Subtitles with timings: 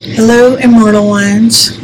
[0.00, 1.76] Hello, immortal ones.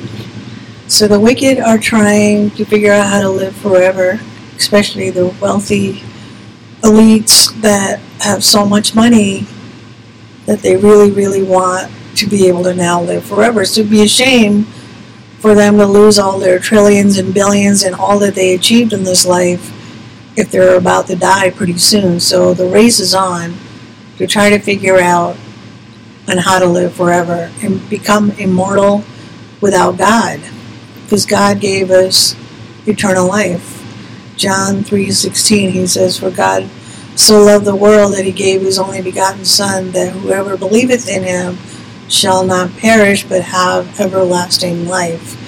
[0.87, 4.21] So the wicked are trying to figure out how to live forever,
[4.57, 5.95] especially the wealthy
[6.83, 9.49] elites that have so much money
[10.47, 13.65] that they really, really want to be able to now live forever.
[13.65, 14.63] So it'd be a shame
[15.41, 19.03] for them to lose all their trillions and billions and all that they achieved in
[19.03, 19.73] this life
[20.39, 22.21] if they're about to die pretty soon.
[22.21, 23.57] So the race is on
[24.19, 25.37] to try to figure out
[26.29, 29.05] on how to live forever and become immortal
[29.61, 30.41] without God.
[31.05, 32.35] Because God gave us
[32.87, 33.81] eternal life.
[34.37, 36.69] John 3:16 he says for God
[37.17, 41.23] so loved the world that he gave his only begotten son that whoever believeth in
[41.23, 41.59] him
[42.09, 45.41] shall not perish but have everlasting life.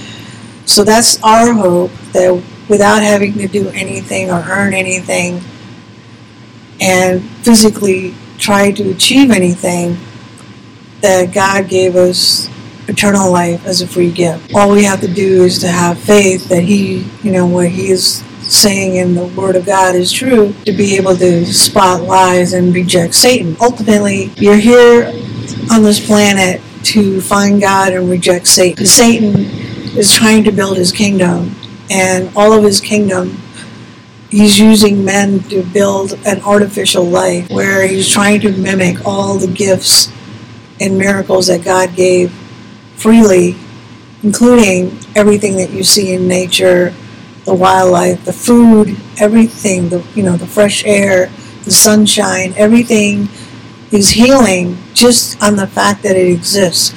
[0.64, 5.40] So that's our hope that without having to do anything or earn anything
[6.80, 9.96] and physically try to achieve anything,
[11.00, 12.48] that God gave us
[12.88, 14.54] eternal life as a free gift.
[14.54, 17.90] All we have to do is to have faith that He, you know, what He
[17.90, 22.52] is saying in the Word of God is true, to be able to spot lies
[22.52, 23.56] and reject Satan.
[23.60, 25.06] Ultimately, you're here
[25.72, 28.86] on this planet to find God and reject Satan.
[28.86, 29.34] Satan
[29.98, 31.56] is trying to build his kingdom,
[31.90, 33.36] and all of his kingdom
[34.28, 39.46] he's using men to build an artificial life where he's trying to mimic all the
[39.46, 40.12] gifts
[40.80, 42.32] and miracles that God gave
[42.96, 43.56] freely,
[44.22, 46.94] including everything that you see in nature,
[47.44, 51.30] the wildlife, the food, everything, the you know, the fresh air,
[51.64, 53.28] the sunshine, everything
[53.92, 56.94] is healing just on the fact that it exists.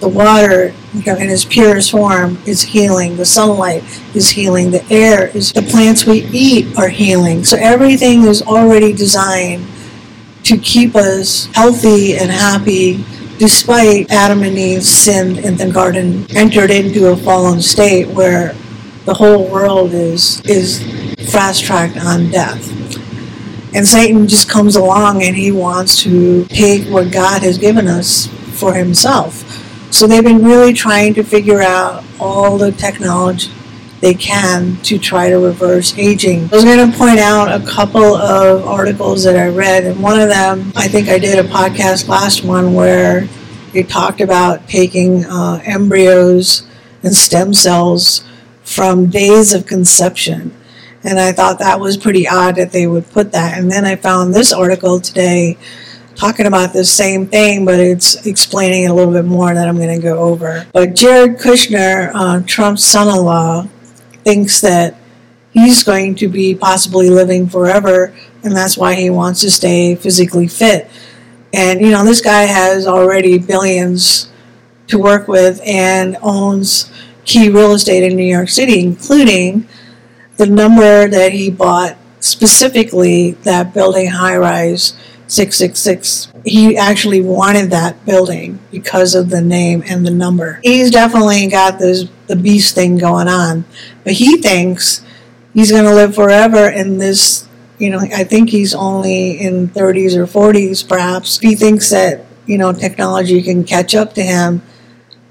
[0.00, 3.16] The water, you know, in its purest form is healing.
[3.16, 3.82] The sunlight
[4.14, 4.70] is healing.
[4.70, 7.42] The air is the plants we eat are healing.
[7.44, 9.66] So everything is already designed
[10.44, 13.04] to keep us healthy and happy
[13.38, 18.54] despite Adam and Eve sinned in the garden, entered into a fallen state where
[19.04, 20.82] the whole world is is
[21.30, 22.70] fast tracked on death.
[23.74, 28.26] And Satan just comes along and he wants to take what God has given us
[28.58, 29.44] for himself.
[29.92, 33.50] So they've been really trying to figure out all the technology
[34.00, 36.44] they can to try to reverse aging.
[36.44, 40.20] I was going to point out a couple of articles that I read, and one
[40.20, 43.28] of them, I think I did a podcast last one where
[43.74, 46.66] it talked about taking uh, embryos
[47.02, 48.24] and stem cells
[48.62, 50.54] from days of conception.
[51.04, 53.58] And I thought that was pretty odd that they would put that.
[53.58, 55.56] And then I found this article today
[56.16, 59.76] talking about the same thing, but it's explaining it a little bit more that I'm
[59.76, 60.66] going to go over.
[60.72, 63.68] But Jared Kushner, uh, Trump's son in law,
[64.24, 64.96] thinks that
[65.52, 68.12] he's going to be possibly living forever,
[68.42, 70.90] and that's why he wants to stay physically fit.
[71.52, 74.30] And, you know, this guy has already billions
[74.88, 76.90] to work with and owns
[77.24, 79.66] key real estate in New York City, including
[80.36, 84.94] the number that he bought specifically that building high rise
[85.26, 86.32] 666.
[86.44, 90.60] He actually wanted that building because of the name and the number.
[90.62, 93.64] He's definitely got this the beast thing going on,
[94.04, 95.04] but he thinks
[95.54, 97.47] he's going to live forever in this.
[97.78, 101.38] You know, I think he's only in 30s or 40s, perhaps.
[101.38, 104.62] He thinks that you know technology can catch up to him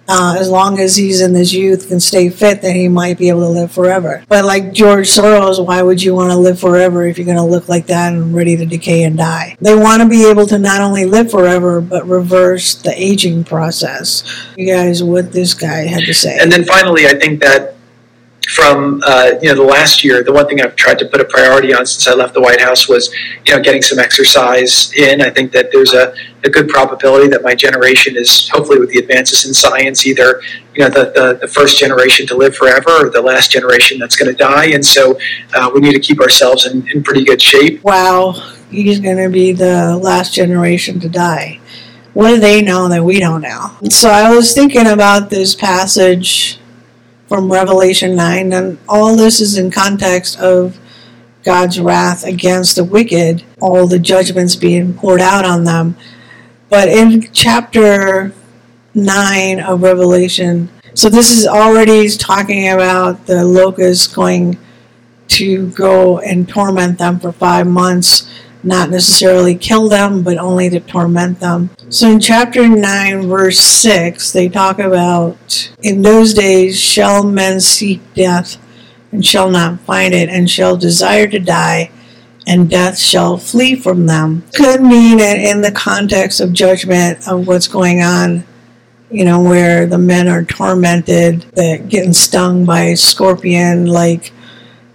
[0.09, 3.29] uh, as long as he's in his youth and stay fit, then he might be
[3.29, 4.23] able to live forever.
[4.29, 7.43] But like George Soros, why would you want to live forever if you're going to
[7.43, 9.57] look like that and ready to decay and die?
[9.59, 14.23] They want to be able to not only live forever, but reverse the aging process.
[14.55, 16.37] You guys, what this guy had to say.
[16.39, 17.76] And then finally, I think that
[18.47, 21.25] from uh, you know the last year, the one thing I've tried to put a
[21.25, 23.13] priority on since I left the White House was
[23.45, 25.21] you know getting some exercise in.
[25.21, 26.13] I think that there's a,
[26.45, 30.41] a good probability that my generation is hopefully with the advances in science either
[30.75, 34.15] you know the, the, the first generation to live forever or the last generation that's
[34.15, 35.19] going to die, and so
[35.53, 37.83] uh, we need to keep ourselves in, in pretty good shape.
[37.83, 38.31] Wow,
[38.71, 41.59] he's going to be the last generation to die.
[42.13, 43.77] What do they know that we don't know?
[43.89, 46.59] So I was thinking about this passage
[47.27, 48.53] from Revelation 9.
[48.53, 50.79] And all this is in context of
[51.43, 55.95] God's wrath against the wicked, all the judgments being poured out on them.
[56.69, 58.33] But in chapter
[58.93, 64.57] 9 of Revelation, so this is already talking about the locusts going
[65.29, 68.26] to go and torment them for five months
[68.67, 71.69] not necessarily kill them, but only to torment them.
[71.89, 78.01] So in chapter 9, verse 6, they talk about in those days shall men seek
[78.13, 78.57] death
[79.11, 81.89] and shall not find it, and shall desire to die,
[82.45, 84.43] and death shall flee from them.
[84.53, 88.43] Could mean in the context of judgment of what's going on
[89.09, 94.33] you know, where the men are tormented, that getting stung by scorpion, like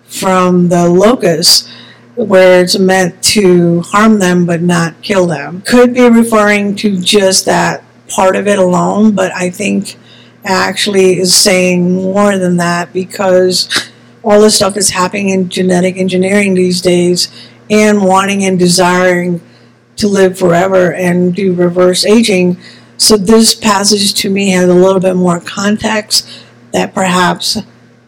[0.05, 1.71] from the locust,
[2.15, 5.63] where it's meant to harm them but not kill them.
[5.63, 9.97] Could be referring to just that part of it alone, but I think
[10.45, 13.91] actually is saying more than that because
[14.23, 17.33] all this stuff is happening in genetic engineering these days
[17.71, 19.41] and wanting and desiring
[19.97, 22.59] to live forever and do reverse aging.
[22.99, 26.29] So this passage to me has a little bit more context
[26.73, 27.59] that perhaps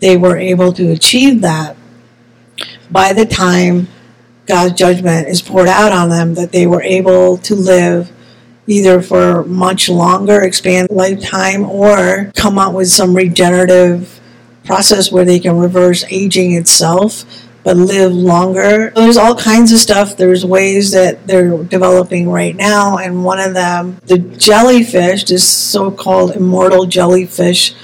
[0.00, 1.76] they were able to achieve that
[2.90, 3.88] by the time
[4.46, 8.10] God's judgment is poured out on them, that they were able to live
[8.66, 14.20] either for much longer, expand lifetime, or come up with some regenerative
[14.64, 17.24] process where they can reverse aging itself
[17.64, 18.90] but live longer.
[18.94, 20.18] There's all kinds of stuff.
[20.18, 26.32] There's ways that they're developing right now, and one of them, the jellyfish, this so-called
[26.32, 27.74] immortal jellyfish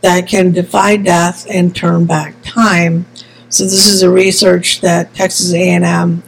[0.00, 3.04] that can defy death and turn back time.
[3.50, 6.22] So this is a research that Texas A&M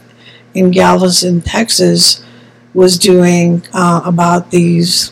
[0.53, 2.25] in Galveston, Texas,
[2.73, 5.11] was doing uh, about these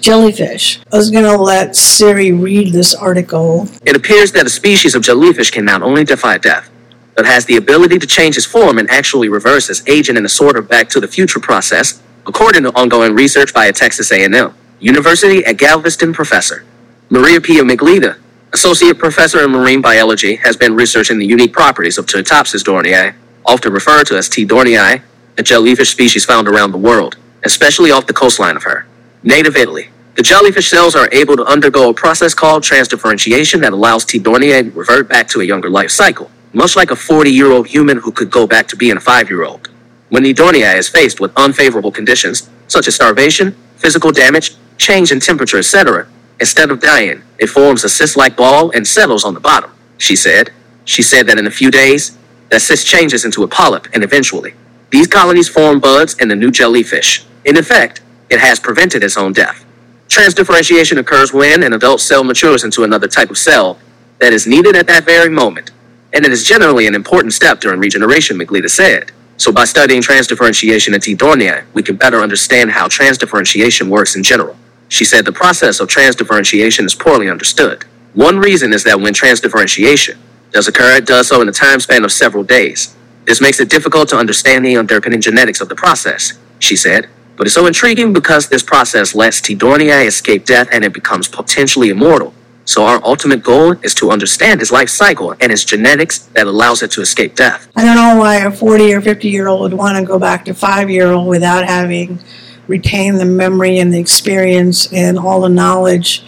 [0.00, 0.80] jellyfish.
[0.92, 3.66] I was going to let Siri read this article.
[3.84, 6.70] It appears that a species of jellyfish can not only defy death,
[7.14, 10.28] but has the ability to change its form and actually reverse its aging in a
[10.28, 14.54] sort of back to the future process, according to ongoing research by a Texas A&M
[14.80, 16.64] University at Galveston professor.
[17.08, 18.18] Maria Pia Miglietta,
[18.56, 23.14] associate professor in marine biology, has been researching the unique properties of Turritopsis dohrnii,
[23.44, 24.46] often referred to as T.
[24.46, 25.02] dohrnii,
[25.36, 28.86] a jellyfish species found around the world, especially off the coastline of her
[29.22, 29.90] native Italy.
[30.14, 34.18] The jellyfish cells are able to undergo a process called transdifferentiation that allows T.
[34.18, 37.66] dohrnii to revert back to a younger life cycle, much like a 40 year old
[37.66, 39.68] human who could go back to being a 5 year old.
[40.08, 45.20] When the dohrnii is faced with unfavorable conditions, such as starvation, physical damage, change in
[45.20, 46.08] temperature, etc.,
[46.40, 50.16] instead of dying, it forms a cyst like ball and settles on the bottom, she
[50.16, 50.50] said.
[50.84, 52.16] She said that in a few days,
[52.50, 54.54] that cyst changes into a polyp and eventually,
[54.90, 57.26] these colonies form buds and the new jellyfish.
[57.44, 58.00] In effect,
[58.30, 59.64] it has prevented its own death.
[60.08, 63.78] Transdifferentiation occurs when an adult cell matures into another type of cell
[64.18, 65.70] that is needed at that very moment,
[66.12, 69.12] and it is generally an important step during regeneration, Miglietta said.
[69.36, 71.14] So by studying transdifferentiation in T.
[71.14, 74.56] dohrnii, we can better understand how transdifferentiation works in general.
[74.88, 77.84] She said the process of transdifferentiation is poorly understood.
[78.14, 80.16] One reason is that when transdifferentiation
[80.52, 82.96] does occur, it does so in a time span of several days.
[83.24, 87.08] This makes it difficult to understand the underpinning genetics of the process, she said.
[87.36, 89.54] But it's so intriguing because this process lets T.
[89.56, 92.32] dohrnii escape death and it becomes potentially immortal.
[92.64, 96.82] So our ultimate goal is to understand his life cycle and its genetics that allows
[96.82, 97.68] it to escape death.
[97.76, 100.44] I don't know why a 40 or 50 year old would want to go back
[100.46, 102.18] to 5 year old without having
[102.66, 106.24] retained the memory and the experience and all the knowledge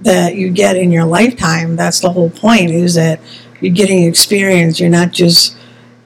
[0.00, 1.76] that you get in your lifetime.
[1.76, 3.20] That's the whole point is that
[3.60, 4.78] you're getting experience.
[4.78, 5.56] You're not just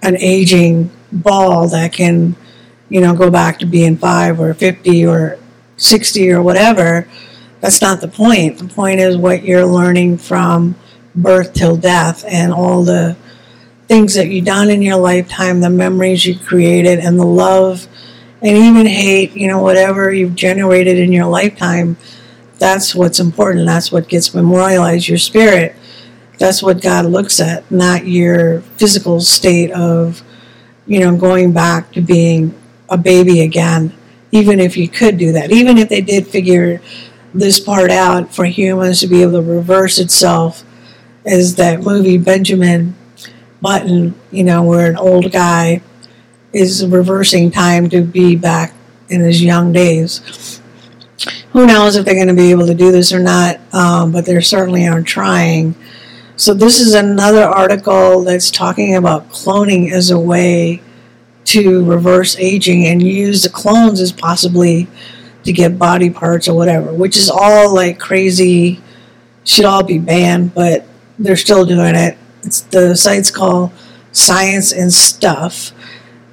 [0.02, 2.34] an aging ball that can
[2.92, 5.38] you know, go back to being five or 50 or
[5.78, 7.08] 60 or whatever.
[7.62, 8.58] That's not the point.
[8.58, 10.74] The point is what you're learning from
[11.14, 13.16] birth till death and all the
[13.88, 17.88] things that you've done in your lifetime, the memories you created, and the love
[18.42, 21.96] and even hate, you know, whatever you've generated in your lifetime.
[22.58, 23.66] That's what's important.
[23.66, 25.76] That's what gets memorialized, your spirit.
[26.38, 30.22] That's what God looks at, not your physical state of,
[30.86, 32.54] you know, going back to being
[32.88, 33.92] a baby again,
[34.32, 35.52] even if you could do that.
[35.52, 36.82] Even if they did figure
[37.32, 40.64] this part out for humans to be able to reverse itself,
[41.24, 42.96] as that movie Benjamin
[43.60, 45.80] Button, you know, where an old guy
[46.52, 48.74] is reversing time to be back
[49.08, 50.60] in his young days.
[51.52, 54.24] Who knows if they're going to be able to do this or not, um, but
[54.24, 55.74] they certainly are trying.
[56.36, 60.82] So, this is another article that's talking about cloning as a way
[61.44, 64.88] to reverse aging and use the clones as possibly
[65.44, 68.80] to get body parts or whatever, which is all like crazy,
[69.44, 70.86] should all be banned, but
[71.18, 72.16] they're still doing it.
[72.42, 73.72] It's the site's called
[74.12, 75.72] Science and Stuff.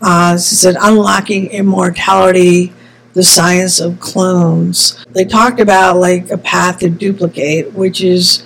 [0.02, 2.74] Uh, it said unlocking immortality,
[3.14, 5.06] the science of clones.
[5.10, 8.46] They talked about like a path to duplicate, which is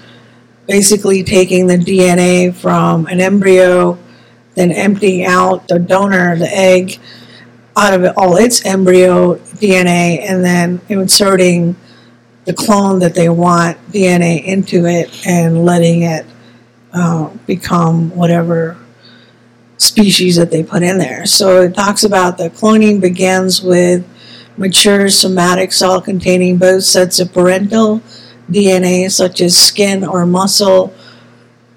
[0.68, 4.00] basically taking the DNA from an embryo
[4.56, 7.00] then emptying out the donor, the egg,
[7.76, 11.76] out of all its embryo DNA, and then inserting
[12.46, 16.26] the clone that they want DNA into it and letting it
[16.94, 18.78] uh, become whatever
[19.84, 21.25] species that they put in there.
[21.25, 24.08] So it talks about the cloning begins with
[24.58, 28.02] mature somatic cell containing both sets of parental
[28.50, 30.94] DNA, such as skin or muscle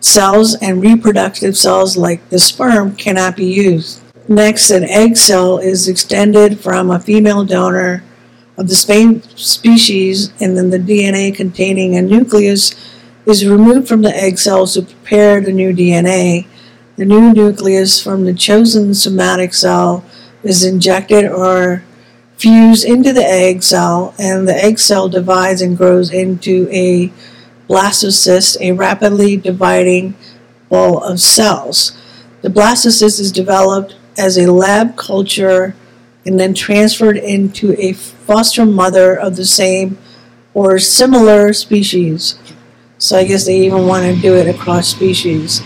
[0.00, 4.02] cells, and reproductive cells like the sperm cannot be used.
[4.28, 8.02] Next, an egg cell is extended from a female donor
[8.58, 12.74] of the same species, and then the DNA containing a nucleus
[13.26, 16.46] is removed from the egg cells to prepare the new DNA.
[16.96, 20.02] The new nucleus from the chosen somatic cell
[20.42, 21.84] is injected or
[22.38, 27.12] fused into the egg cell, and the egg cell divides and grows into a
[27.68, 30.14] blastocyst, a rapidly dividing
[30.70, 31.94] ball of cells.
[32.40, 35.74] The blastocyst is developed as a lab culture
[36.24, 39.98] and then transferred into a foster mother of the same
[40.54, 42.38] or similar species.
[42.96, 45.60] So I guess they even want to do it across species.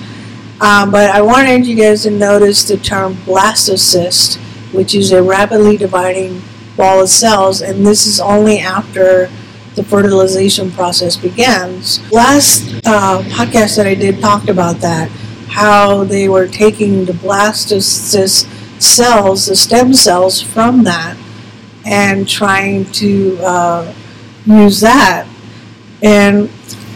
[0.61, 4.37] Um, but I wanted you guys to notice the term blastocyst,
[4.75, 6.43] which is a rapidly dividing
[6.77, 9.31] ball of cells, and this is only after
[9.75, 12.01] the fertilization process begins.
[12.13, 15.11] Last uh, podcast that I did talked about that,
[15.49, 18.47] how they were taking the blastocyst
[18.81, 21.17] cells, the stem cells from that,
[21.87, 23.95] and trying to uh,
[24.45, 25.27] use that.
[26.03, 26.45] And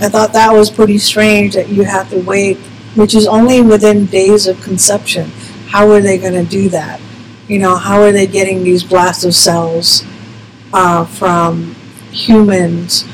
[0.01, 2.59] I thought that was pretty strange that you have to wait,
[2.95, 5.31] which is only within days of conception.
[5.69, 7.01] How are they going to do that?
[7.49, 10.05] You know, how are they getting these blastocyst cells
[10.73, 11.75] uh, from
[12.11, 13.05] humans,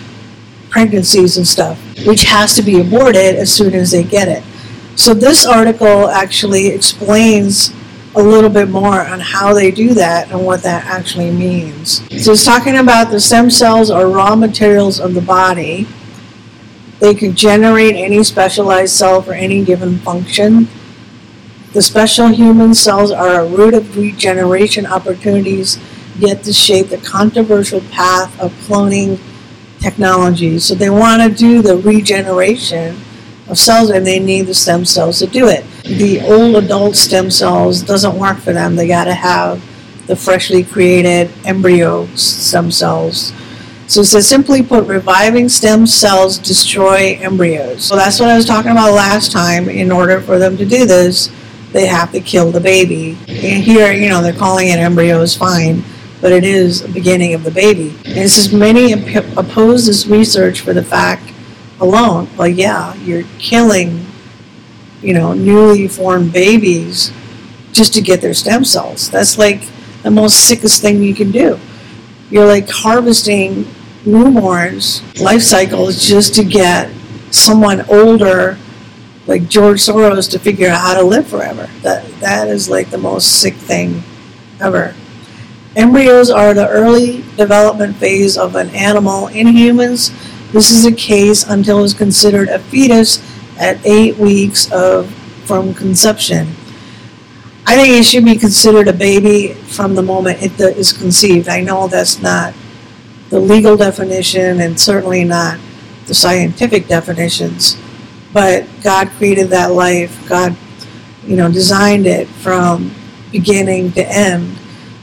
[0.70, 4.42] pregnancies and stuff, which has to be aborted as soon as they get it.
[4.96, 7.72] So this article actually explains
[8.16, 11.98] a little bit more on how they do that and what that actually means.
[12.24, 15.86] So it's talking about the stem cells are raw materials of the body.
[17.00, 20.68] They can generate any specialized cell for any given function.
[21.72, 25.78] The special human cells are a root of regeneration opportunities
[26.18, 29.18] yet to shape the controversial path of cloning
[29.80, 30.58] technology.
[30.58, 32.96] So they want to do the regeneration
[33.48, 35.64] of cells and they need the stem cells to do it
[35.98, 38.76] the old adult stem cells doesn't work for them.
[38.76, 39.60] They got to have
[40.06, 43.32] the freshly created embryo stem cells.
[43.90, 47.84] So it says simply put, reviving stem cells destroy embryos.
[47.84, 49.68] So that's what I was talking about last time.
[49.68, 51.28] In order for them to do this,
[51.72, 53.18] they have to kill the baby.
[53.26, 55.82] And here, you know, they're calling it embryos, fine,
[56.20, 57.96] but it is the beginning of the baby.
[58.04, 58.92] And it says many
[59.36, 61.32] oppose this research for the fact
[61.80, 62.28] alone.
[62.36, 64.06] Well, yeah, you're killing
[65.02, 67.12] you know, newly formed babies
[67.72, 69.10] just to get their stem cells.
[69.10, 69.62] That's like
[70.02, 71.58] the most sickest thing you can do.
[72.30, 73.66] You're like harvesting
[74.04, 76.90] newborns' life cycles just to get
[77.30, 78.58] someone older,
[79.26, 81.68] like George Soros, to figure out how to live forever.
[81.82, 84.02] That that is like the most sick thing
[84.60, 84.94] ever.
[85.76, 89.28] Embryos are the early development phase of an animal.
[89.28, 90.10] In humans,
[90.52, 93.22] this is the case until it's considered a fetus
[93.58, 95.08] at eight weeks of
[95.44, 96.48] from conception.
[97.66, 101.48] I think it should be considered a baby from the moment it is conceived.
[101.48, 102.52] I know that's not
[103.30, 105.58] the legal definition and certainly not
[106.06, 107.76] the scientific definitions,
[108.32, 110.28] but God created that life.
[110.28, 110.56] God,
[111.24, 112.92] you know, designed it from
[113.32, 114.56] beginning to end.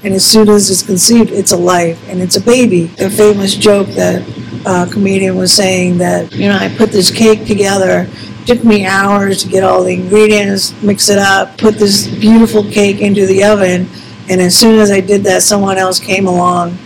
[0.04, 2.86] And as soon as it's conceived, it's a life and it's a baby.
[2.86, 4.28] The famous joke that
[4.66, 8.08] a uh, comedian was saying that, you know, I put this cake together
[8.48, 13.02] took me hours to get all the ingredients, mix it up, put this beautiful cake
[13.02, 13.90] into the oven.
[14.30, 16.78] And as soon as I did that, someone else came along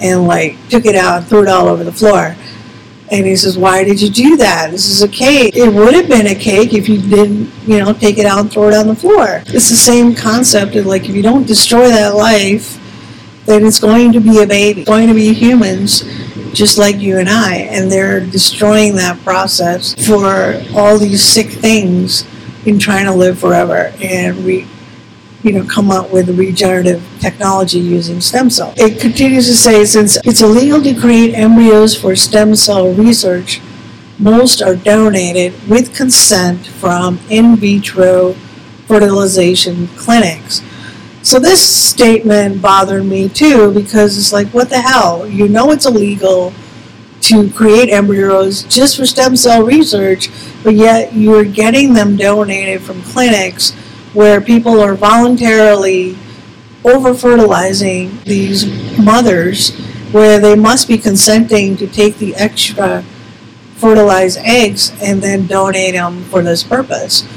[0.00, 2.36] and like took it out and threw it all over the floor.
[3.10, 4.70] And he says, Why did you do that?
[4.70, 5.54] This is a cake.
[5.56, 8.52] It would have been a cake if you didn't, you know, take it out and
[8.52, 9.42] throw it on the floor.
[9.46, 12.80] It's the same concept of like if you don't destroy that life,
[13.46, 16.02] then it's going to be a baby, it's going to be humans
[16.52, 22.26] just like you and I, and they're destroying that process for all these sick things
[22.64, 24.66] in trying to live forever and re,
[25.46, 28.74] you know, come up with regenerative technology using stem cells.
[28.76, 33.60] It continues to say since it's illegal to create embryos for stem cell research,
[34.18, 38.32] most are donated with consent from in vitro
[38.88, 40.62] fertilization clinics.
[41.22, 45.28] So this statement bothered me too because it's like, what the hell?
[45.28, 46.52] You know it's illegal
[47.20, 50.28] to create embryos just for stem cell research,
[50.64, 53.76] but yet you're getting them donated from clinics
[54.16, 56.16] where people are voluntarily
[56.86, 58.64] over fertilizing these
[58.98, 59.76] mothers
[60.10, 63.02] where they must be consenting to take the extra
[63.74, 67.28] fertilized eggs and then donate them for this purpose.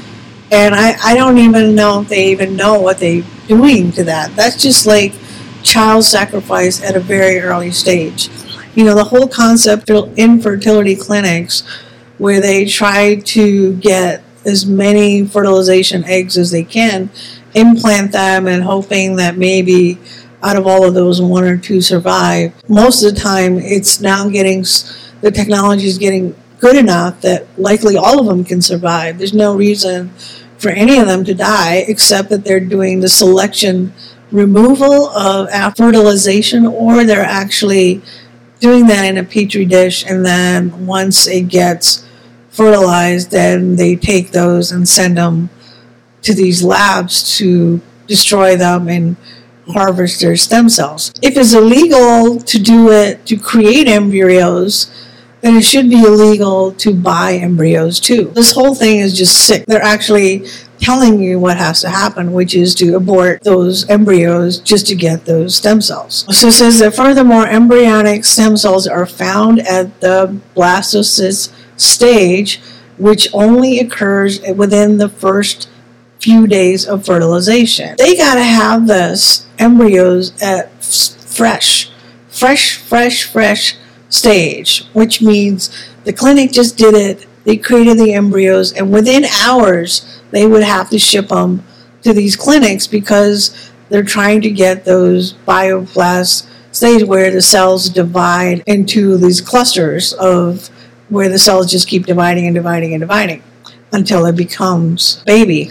[0.50, 4.34] And I, I don't even know if they even know what they're doing to that.
[4.34, 5.12] That's just like
[5.62, 8.30] child sacrifice at a very early stage.
[8.74, 11.60] You know, the whole concept of infertility clinics
[12.16, 17.10] where they try to get as many fertilization eggs as they can,
[17.54, 19.98] implant them, and hoping that maybe
[20.42, 22.52] out of all of those, one or two survive.
[22.68, 24.64] Most of the time, it's now getting
[25.20, 29.18] the technology is getting good enough that likely all of them can survive.
[29.18, 30.10] There's no reason
[30.58, 33.92] for any of them to die except that they're doing the selection
[34.30, 38.02] removal of fertilization or they're actually
[38.60, 42.06] doing that in a petri dish and then once it gets
[42.60, 45.48] fertilized then they take those and send them
[46.20, 49.16] to these labs to destroy them and
[49.68, 51.10] harvest their stem cells.
[51.22, 54.90] If it's illegal to do it to create embryos,
[55.40, 58.24] then it should be illegal to buy embryos too.
[58.34, 59.64] This whole thing is just sick.
[59.64, 60.44] They're actually
[60.78, 65.24] telling you what has to happen, which is to abort those embryos just to get
[65.24, 66.26] those stem cells.
[66.36, 72.60] So it says that furthermore, embryonic stem cells are found at the blastocyst stage,
[72.98, 75.68] which only occurs within the first
[76.20, 77.96] few days of fertilization.
[77.96, 81.90] They got to have this embryos at fresh,
[82.28, 83.76] fresh, fresh, fresh
[84.10, 85.70] stage, which means
[86.04, 87.26] the clinic just did it.
[87.44, 91.64] They created the embryos, and within hours, they would have to ship them
[92.02, 98.62] to these clinics because they're trying to get those bioblast stage where the cells divide
[98.66, 100.70] into these clusters of
[101.10, 103.42] where the cells just keep dividing and dividing and dividing
[103.92, 105.70] until it becomes baby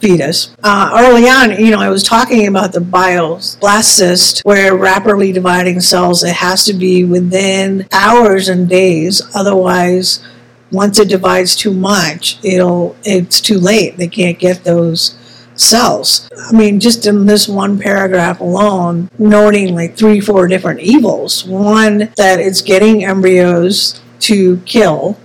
[0.00, 0.54] fetus.
[0.62, 6.22] Uh, early on, you know, I was talking about the bioblast where rapidly dividing cells,
[6.22, 9.22] it has to be within hours and days.
[9.34, 10.24] Otherwise,
[10.70, 13.96] once it divides too much, it'll it's too late.
[13.96, 15.18] They can't get those
[15.54, 16.28] cells.
[16.36, 21.44] I mean, just in this one paragraph alone, noting like three, four different evils.
[21.44, 25.18] One, that it's getting embryos to kill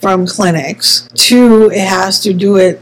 [0.00, 1.08] from clinics.
[1.14, 2.80] Two, it has to do it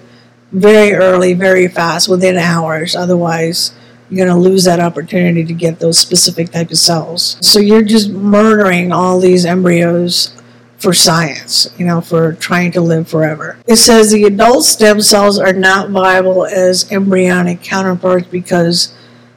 [0.52, 2.94] very early, very fast, within hours.
[2.94, 3.74] Otherwise,
[4.08, 7.36] you're going to lose that opportunity to get those specific type of cells.
[7.40, 10.34] So you're just murdering all these embryos
[10.78, 13.58] for science, you know, for trying to live forever.
[13.66, 18.94] It says the adult stem cells are not viable as embryonic counterparts because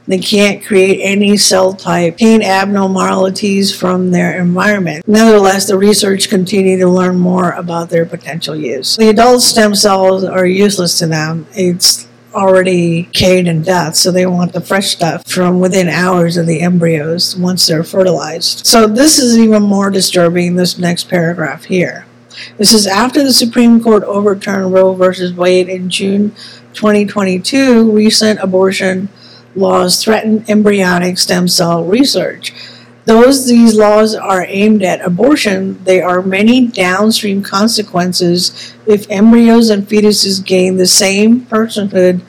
[0.07, 5.07] they can't create any cell type, obtain abnormalities from their environment.
[5.07, 8.95] Nevertheless, the research continue to learn more about their potential use.
[8.95, 11.45] The adult stem cells are useless to them.
[11.53, 16.45] It's already decayed and death, so they want the fresh stuff from within hours of
[16.45, 18.65] the embryos once they're fertilized.
[18.65, 22.05] So this is even more disturbing, this next paragraph here.
[22.57, 26.31] This is after the Supreme Court overturned Roe versus Wade in June
[26.73, 29.09] 2022, recent abortion
[29.57, 32.53] laws threaten embryonic stem cell research.
[33.05, 39.87] Those these laws are aimed at abortion, there are many downstream consequences if embryos and
[39.87, 42.21] fetuses gain the same personhood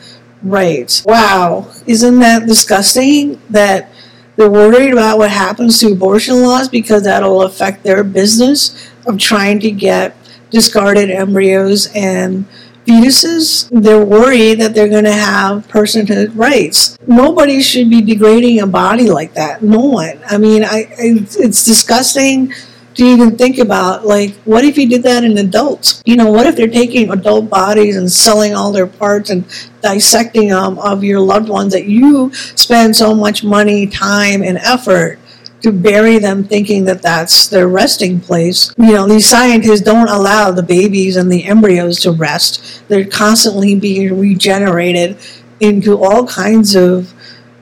[0.42, 1.04] rights.
[1.04, 3.90] Wow, isn't that disgusting that
[4.36, 9.58] they're worried about what happens to abortion laws because that'll affect their business of trying
[9.60, 10.16] to get
[10.50, 12.46] discarded embryos and
[12.88, 16.98] fetuses, they're worried that they're going to have personhood rights.
[17.06, 19.62] Nobody should be degrading a body like that.
[19.62, 20.20] No one.
[20.26, 22.52] I mean, I, it's disgusting
[22.94, 24.06] to even think about.
[24.06, 26.02] Like, what if you did that in adults?
[26.06, 29.44] You know, what if they're taking adult bodies and selling all their parts and
[29.82, 35.18] dissecting them of your loved ones that you spend so much money, time, and effort
[35.62, 38.72] to bury them thinking that that's their resting place.
[38.78, 42.82] You know, these scientists don't allow the babies and the embryos to rest.
[42.88, 45.18] They're constantly being regenerated
[45.60, 47.12] into all kinds of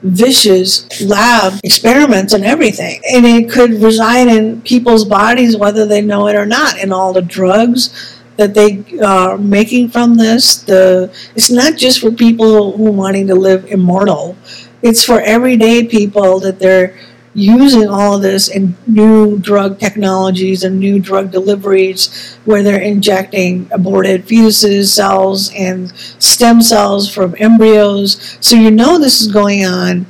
[0.03, 3.01] vicious lab experiments and everything.
[3.11, 7.13] And it could reside in people's bodies whether they know it or not, and all
[7.13, 10.57] the drugs that they are making from this.
[10.57, 14.37] The it's not just for people who wanting to live immortal.
[14.83, 16.95] It's for everyday people that they're
[17.37, 23.69] using all of this in new drug technologies and new drug deliveries where they're injecting
[23.71, 28.39] aborted fetuses, cells, and stem cells from embryos.
[28.41, 30.07] So you know this is going on,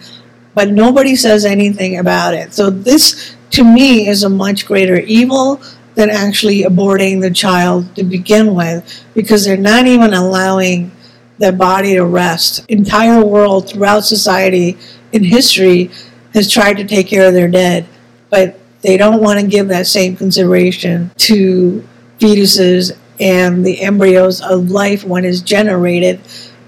[0.55, 2.53] but nobody says anything about it.
[2.53, 5.61] So this, to me, is a much greater evil
[5.95, 10.93] than actually aborting the child to begin with because they're not even allowing
[11.39, 12.65] their body to rest.
[12.69, 14.77] Entire world throughout society
[15.11, 15.91] in history
[16.37, 17.87] has tried to take care of their dead,
[18.29, 21.85] but they don't want to give that same consideration to
[22.19, 26.21] fetuses and the embryos of life when it's generated.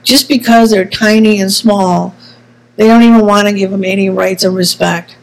[0.04, 2.16] Just because they're tiny and small
[2.78, 5.18] They don't even want to give them any rights and respect.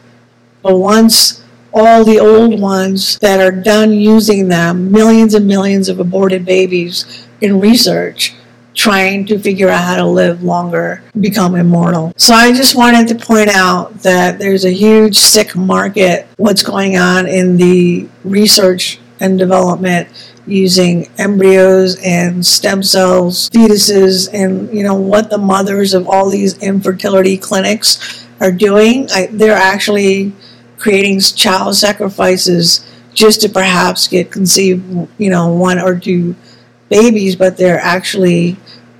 [0.63, 5.99] But once all the old ones that are done using them, millions and millions of
[5.99, 8.35] aborted babies in research,
[8.77, 12.13] trying to figure out how to live longer, become immortal.
[12.15, 16.95] So I just wanted to point out that there's a huge sick market, what's going
[16.95, 20.07] on in the research and development
[20.45, 26.55] using embryos and stem cells, fetuses, and you know what the mothers of all these
[26.59, 29.09] infertility clinics are doing.
[29.11, 30.33] I, they're actually
[30.77, 32.85] creating child sacrifices
[33.15, 36.35] just to perhaps get conceived, you know, one or two
[36.89, 38.55] babies, but they're actually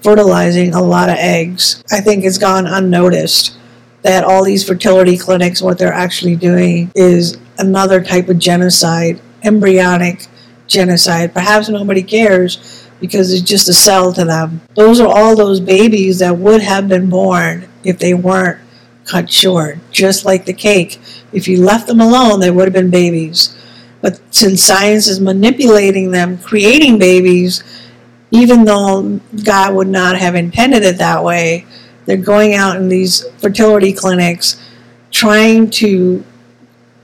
[0.08, 1.84] fertilizing a lot of eggs.
[1.92, 3.58] I think it's gone unnoticed
[4.04, 10.28] that all these fertility clinics, what they're actually doing is another type of genocide, embryonic
[10.66, 11.34] genocide.
[11.34, 14.62] Perhaps nobody cares because it's just a cell to them.
[14.76, 18.62] Those are all those babies that would have been born if they weren't
[19.04, 21.02] cut short, just like the cake.
[21.34, 23.54] If you left them alone, they would have been babies.
[24.00, 27.62] But since science is manipulating them, creating babies,
[28.32, 31.66] even though God would not have intended it that way,
[32.06, 34.62] they're going out in these fertility clinics
[35.12, 36.24] trying to,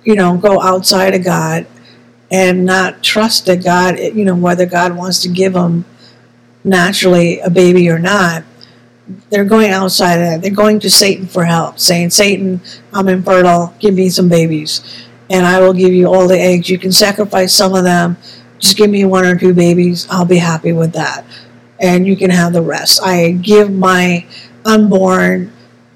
[0.03, 1.65] you know, go outside of God
[2.31, 5.85] and not trust that God, you know, whether God wants to give them
[6.63, 8.43] naturally a baby or not.
[9.29, 10.41] They're going outside of that.
[10.41, 12.61] They're going to Satan for help, saying, Satan,
[12.93, 16.69] I'm infertile, give me some babies, and I will give you all the eggs.
[16.69, 18.17] You can sacrifice some of them.
[18.63, 20.07] Just give me one or two babies.
[20.09, 21.23] I'll be happy with that.
[21.79, 23.01] And you can have the rest.
[23.03, 24.25] I give my
[24.65, 25.51] unborn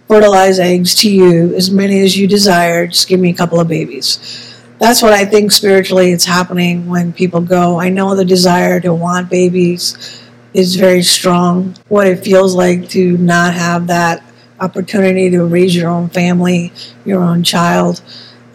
[0.07, 2.85] fertilized eggs to you, as many as you desire.
[2.85, 4.47] Just give me a couple of babies
[4.79, 7.79] that's what I think spiritually it's happening when people go.
[7.79, 10.21] I know the desire to want babies
[10.53, 11.75] is very strong.
[11.87, 14.23] What it feels like to not have that
[14.59, 16.71] opportunity to raise your own family,
[17.05, 18.01] your own child.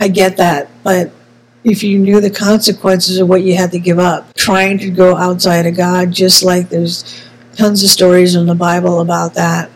[0.00, 0.68] I get that.
[0.82, 1.12] But
[1.64, 5.16] if you knew the consequences of what you had to give up, trying to go
[5.16, 7.22] outside of God, just like there's
[7.56, 9.70] tons of stories in the Bible about that,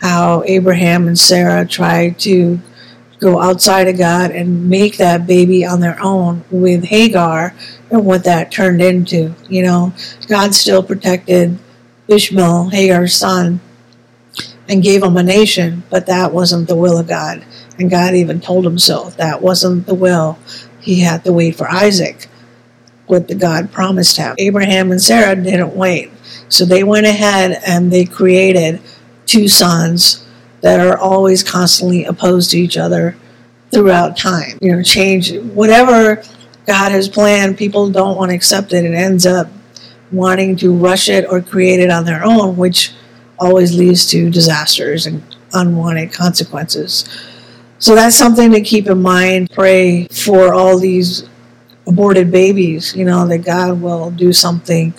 [0.00, 2.60] how Abraham and Sarah tried to
[3.20, 7.54] go outside of God and make that baby on their own with Hagar
[7.90, 9.34] and what that turned into.
[9.48, 9.92] You know,
[10.28, 11.58] God still protected
[12.06, 13.60] Ishmael, Hagar's son,
[14.68, 17.44] and gave him a nation, but that wasn't the will of God.
[17.78, 19.10] And God even told him so.
[19.10, 20.38] That wasn't the will.
[20.88, 22.28] He had to wait for Isaac,
[23.08, 24.34] what the God promised him.
[24.38, 26.10] Abraham and Sarah didn't wait.
[26.48, 28.80] So they went ahead and they created
[29.26, 30.26] two sons
[30.62, 33.18] that are always constantly opposed to each other
[33.70, 34.56] throughout time.
[34.62, 36.22] You know, change whatever
[36.66, 38.86] God has planned, people don't want to accept it.
[38.86, 39.50] It ends up
[40.10, 42.94] wanting to rush it or create it on their own, which
[43.38, 45.22] always leads to disasters and
[45.52, 47.06] unwanted consequences.
[47.78, 49.50] So that's something to keep in mind.
[49.52, 51.28] Pray for all these
[51.86, 54.92] aborted babies, you know, that God will do something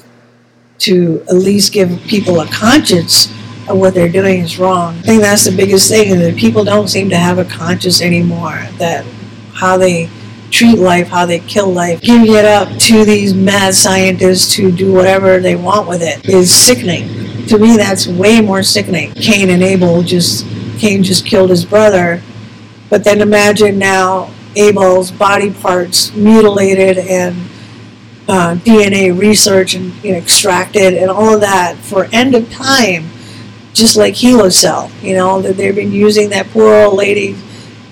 [0.80, 3.28] to at least give people a conscience
[3.68, 4.98] of what they're doing is wrong.
[5.00, 8.66] I think that's the biggest thing, that people don't seem to have a conscience anymore.
[8.78, 9.06] That
[9.54, 10.10] how they
[10.50, 14.92] treat life, how they kill life, giving it up to these mad scientists to do
[14.92, 17.46] whatever they want with it is sickening.
[17.48, 19.12] To me, that's way more sickening.
[19.14, 20.46] Cain and Abel just
[20.80, 22.22] Cain just killed his brother,
[22.90, 27.36] but then imagine now Abel's body parts mutilated and
[28.28, 33.10] uh, DNA research and you know, extracted and all of that for end of time
[33.74, 37.38] just like HeLa cell, you know, that they've been using that poor old lady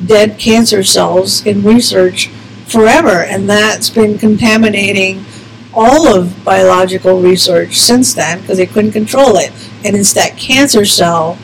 [0.05, 2.27] dead cancer cells in research
[2.67, 5.25] forever, and that's been contaminating
[5.73, 9.51] all of biological research since then because they couldn't control it.
[9.85, 11.37] And it's that cancer cell,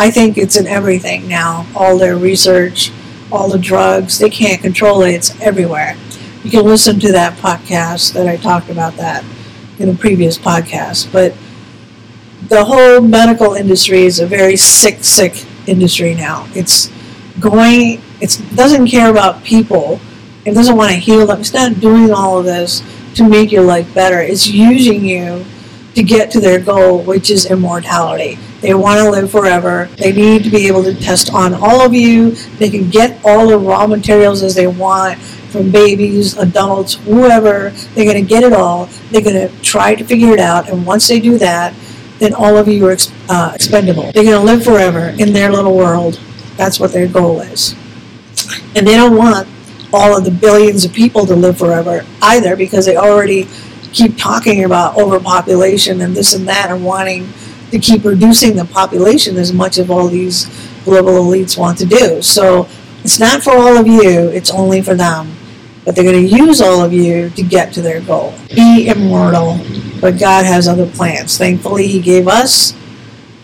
[0.00, 1.66] I think it's in everything now.
[1.74, 2.92] All their research,
[3.32, 5.96] all the drugs, they can't control it, it's everywhere.
[6.44, 9.24] You can listen to that podcast that I talked about that
[9.80, 11.12] in a previous podcast.
[11.12, 11.34] But
[12.48, 16.46] the whole medical industry is a very sick, sick industry now.
[16.54, 16.92] It's
[17.40, 20.00] going, it doesn't care about people.
[20.44, 21.40] It doesn't want to heal them.
[21.40, 22.82] It's not doing all of this
[23.16, 24.20] to make your life better.
[24.20, 25.44] It's using you
[25.96, 28.38] to get to their goal, which is immortality.
[28.60, 29.88] They want to live forever.
[29.98, 32.32] They need to be able to test on all of you.
[32.58, 37.70] They can get all the raw materials as they want from babies, adults, whoever.
[37.94, 38.86] They're going to get it all.
[39.10, 40.68] They're going to try to figure it out.
[40.68, 41.74] And once they do that,
[42.18, 42.96] then all of you are
[43.28, 44.10] uh, expendable.
[44.12, 46.20] They're going to live forever in their little world.
[46.56, 47.74] That's what their goal is.
[48.74, 49.48] And they don't want
[49.92, 53.48] all of the billions of people to live forever either because they already
[53.92, 57.26] keep talking about overpopulation and this and that and wanting
[57.70, 60.46] to keep reducing the population as much as all these
[60.84, 62.22] global elites want to do.
[62.22, 62.68] So
[63.04, 65.34] it's not for all of you, it's only for them.
[65.84, 68.34] But they're going to use all of you to get to their goal.
[68.54, 69.58] Be immortal,
[70.00, 71.38] but God has other plans.
[71.38, 72.74] Thankfully, He gave us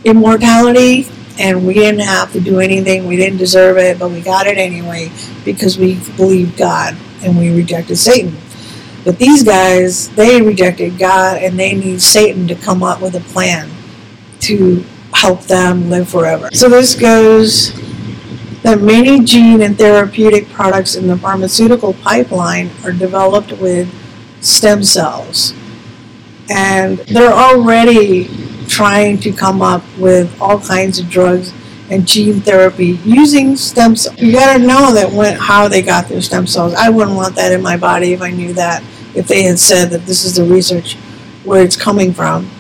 [0.05, 1.07] immortality,
[1.39, 3.07] and we didn't have to do anything.
[3.07, 5.11] We didn't deserve it, but we got it anyway
[5.45, 8.37] because we believed God and we rejected Satan.
[9.05, 13.21] But these guys, they rejected God and they need Satan to come up with a
[13.33, 13.71] plan
[14.45, 16.49] to help them live forever.
[16.53, 17.73] So this goes
[18.63, 23.89] that many gene and therapeutic products in the pharmaceutical pipeline are developed with
[24.41, 25.53] stem cells.
[26.51, 28.29] And they're already
[28.67, 31.53] trying to come up with all kinds of drugs
[31.91, 34.19] and gene therapy using stem cells.
[34.21, 36.75] You gotta know that when, how they got their stem cells.
[36.75, 38.83] I wouldn't want that in my body if I knew that,
[39.15, 40.95] if they had said that this is the research
[41.45, 42.51] where it's coming from.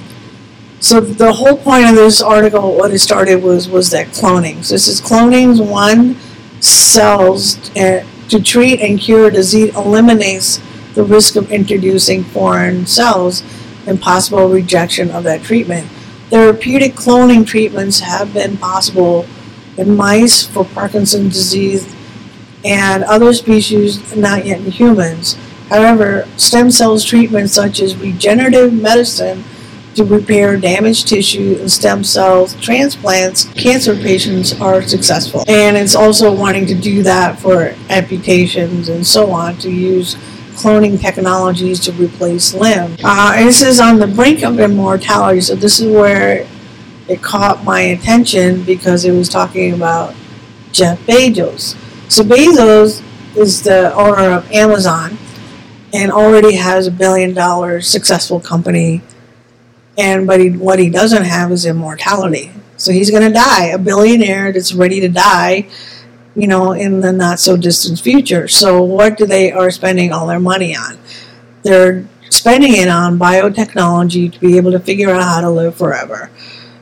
[0.84, 4.62] So the whole point of this article, what it started was was that cloning.
[4.62, 6.16] So this is cloning one
[6.60, 10.60] cells uh, to treat and cure disease eliminates
[10.92, 13.42] the risk of introducing foreign cells
[13.86, 15.86] and possible rejection of that treatment.
[16.28, 19.24] Therapeutic cloning treatments have been possible
[19.78, 21.96] in mice for Parkinson's disease
[22.62, 25.38] and other species, not yet in humans.
[25.70, 29.44] However, stem cells treatments such as regenerative medicine
[29.94, 32.54] to repair damaged tissue and stem cells.
[32.60, 35.44] transplants, cancer patients are successful.
[35.48, 40.16] And it's also wanting to do that for amputations and so on to use
[40.54, 43.00] cloning technologies to replace limbs.
[43.02, 46.46] Uh, this is on the brink of immortality, so this is where
[47.08, 50.14] it caught my attention because it was talking about
[50.72, 51.76] Jeff Bezos.
[52.10, 53.02] So Bezos
[53.36, 55.18] is the owner of Amazon
[55.92, 59.02] and already has a billion dollar successful company
[59.96, 62.52] and but he, what he doesn't have is immortality.
[62.76, 65.68] So he's going to die, a billionaire that's ready to die,
[66.34, 68.48] you know, in the not so distant future.
[68.48, 70.98] So what do they are spending all their money on?
[71.62, 76.30] They're spending it on biotechnology to be able to figure out how to live forever.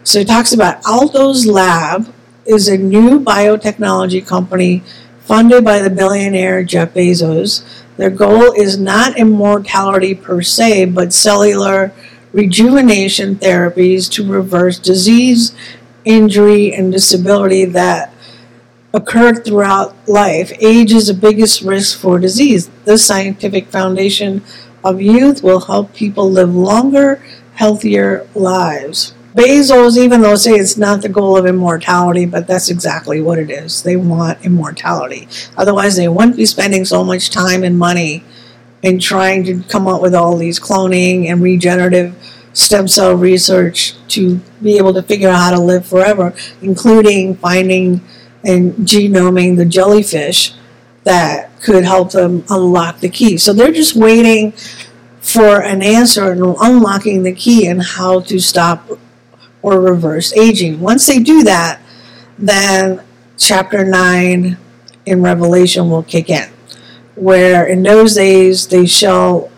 [0.03, 2.13] So he talks about Altos Lab
[2.47, 4.83] is a new biotechnology company
[5.21, 7.63] funded by the billionaire Jeff Bezos.
[7.97, 11.93] Their goal is not immortality per se, but cellular
[12.33, 15.55] rejuvenation therapies to reverse disease,
[16.05, 18.13] injury, and disability that
[18.95, 20.53] occurred throughout life.
[20.61, 22.69] Age is the biggest risk for disease.
[22.85, 24.43] The scientific foundation
[24.85, 27.23] of youth will help people live longer,
[27.55, 29.15] healthier lives.
[29.35, 33.51] Bezos, even though say it's not the goal of immortality, but that's exactly what it
[33.51, 33.83] is.
[33.83, 35.27] They want immortality.
[35.57, 38.25] Otherwise, they wouldn't be spending so much time and money
[38.83, 42.15] in trying to come up with all these cloning and regenerative
[42.53, 48.01] stem cell research to be able to figure out how to live forever, including finding
[48.45, 50.53] and genoming the jellyfish
[51.05, 53.39] that could help them unlock the key.
[53.39, 54.53] So they're just waiting
[55.21, 58.91] for an answer and unlocking the key and how to stop
[59.63, 60.81] or reverse aging.
[60.81, 61.81] Once they do that,
[62.39, 63.03] then
[63.39, 64.59] chapter 9
[65.07, 66.51] in Revelation will kick in,
[67.15, 69.51] where in those days they shall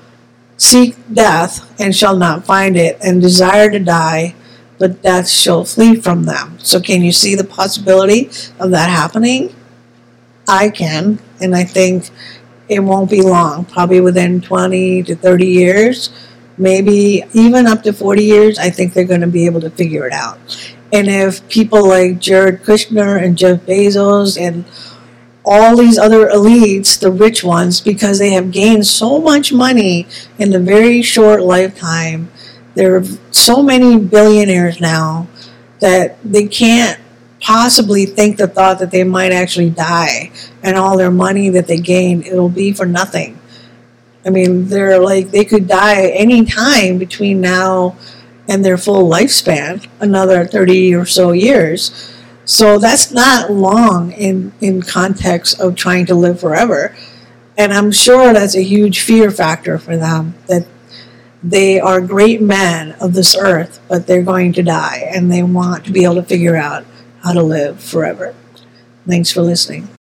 [0.56, 4.34] seek death and shall not find it, and desire to die,
[4.78, 6.58] but death shall flee from them.
[6.60, 9.54] So, can you see the possibility of that happening?
[10.46, 12.10] I can, and I think
[12.68, 16.10] it won't be long, probably within 20 to 30 years,
[16.56, 18.58] maybe even up to 40 years.
[18.58, 20.38] I think they're going to be able to figure it out.
[20.92, 24.64] And if people like Jared Kushner and Jeff Bezos and
[25.44, 30.06] all these other elites, the rich ones, because they have gained so much money
[30.38, 32.30] in a very short lifetime.
[32.74, 35.28] There are so many billionaires now
[35.80, 36.98] that they can't
[37.40, 40.30] possibly think the thought that they might actually die
[40.62, 43.38] and all their money that they gain, it'll be for nothing.
[44.24, 47.96] I mean, they're like, they could die any time between now
[48.48, 52.12] and their full lifespan, another 30 or so years.
[52.44, 56.94] So that's not long in, in context of trying to live forever.
[57.56, 60.66] And I'm sure that's a huge fear factor for them that
[61.42, 65.84] they are great men of this earth, but they're going to die and they want
[65.84, 66.84] to be able to figure out
[67.22, 68.34] how to live forever.
[69.06, 69.88] Thanks for listening.